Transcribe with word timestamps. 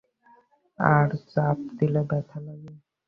আর 0.79 1.09
চাপ 1.27 1.57
দিলে 1.77 2.01
ব্যথা 2.09 2.37
লাগে। 2.45 2.71